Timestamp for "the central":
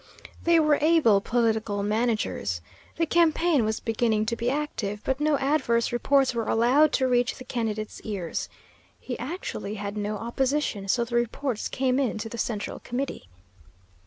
12.29-12.79